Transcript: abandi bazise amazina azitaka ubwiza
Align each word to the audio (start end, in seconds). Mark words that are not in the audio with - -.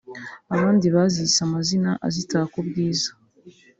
abandi 0.55 0.85
bazise 0.95 1.37
amazina 1.47 1.91
azitaka 2.07 2.53
ubwiza 2.61 3.11